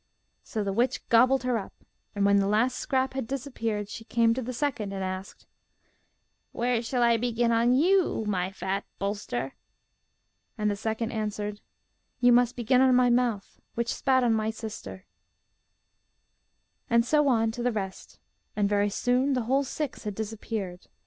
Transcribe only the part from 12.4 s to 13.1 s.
begin on